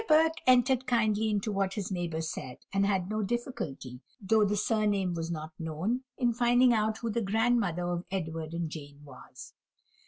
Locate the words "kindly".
0.87-1.29